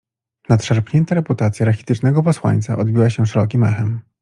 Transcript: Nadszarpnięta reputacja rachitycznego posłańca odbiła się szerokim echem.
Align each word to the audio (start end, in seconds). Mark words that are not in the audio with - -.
Nadszarpnięta 0.49 1.15
reputacja 1.15 1.65
rachitycznego 1.65 2.23
posłańca 2.23 2.77
odbiła 2.77 3.09
się 3.09 3.25
szerokim 3.25 3.63
echem. 3.63 4.01